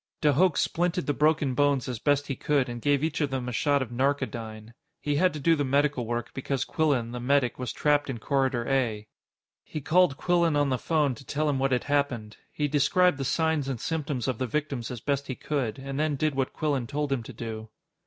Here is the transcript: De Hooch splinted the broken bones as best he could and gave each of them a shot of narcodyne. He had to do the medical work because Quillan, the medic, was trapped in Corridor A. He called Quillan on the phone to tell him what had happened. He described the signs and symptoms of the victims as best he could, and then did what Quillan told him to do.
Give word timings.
De 0.19 0.33
Hooch 0.33 0.53
splinted 0.57 1.05
the 1.05 1.13
broken 1.13 1.53
bones 1.53 1.87
as 1.87 1.99
best 1.99 2.25
he 2.25 2.35
could 2.35 2.67
and 2.67 2.81
gave 2.81 3.03
each 3.03 3.21
of 3.21 3.29
them 3.29 3.47
a 3.47 3.51
shot 3.51 3.83
of 3.83 3.91
narcodyne. 3.91 4.73
He 4.99 5.17
had 5.17 5.31
to 5.33 5.39
do 5.39 5.55
the 5.55 5.63
medical 5.63 6.07
work 6.07 6.33
because 6.33 6.65
Quillan, 6.65 7.11
the 7.11 7.19
medic, 7.19 7.59
was 7.59 7.71
trapped 7.71 8.09
in 8.09 8.17
Corridor 8.17 8.67
A. 8.67 9.05
He 9.63 9.79
called 9.79 10.17
Quillan 10.17 10.55
on 10.55 10.69
the 10.69 10.79
phone 10.79 11.13
to 11.13 11.23
tell 11.23 11.47
him 11.47 11.59
what 11.59 11.71
had 11.71 11.83
happened. 11.83 12.37
He 12.51 12.67
described 12.67 13.19
the 13.19 13.23
signs 13.25 13.67
and 13.67 13.79
symptoms 13.79 14.27
of 14.27 14.39
the 14.39 14.47
victims 14.47 14.89
as 14.89 15.01
best 15.01 15.27
he 15.27 15.35
could, 15.35 15.77
and 15.77 15.99
then 15.99 16.15
did 16.15 16.33
what 16.33 16.51
Quillan 16.51 16.87
told 16.87 17.11
him 17.11 17.21
to 17.21 17.33
do. 17.33 17.69